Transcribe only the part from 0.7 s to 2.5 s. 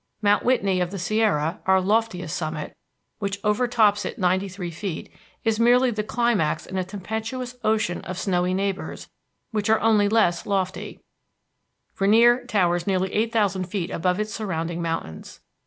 of the Sierra, our loftiest